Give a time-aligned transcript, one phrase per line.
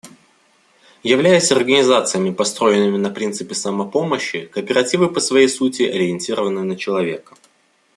[1.03, 7.35] Являясь организациями, построенными на принципе самопомощи, кооперативы по своей сути ориентированы на человека.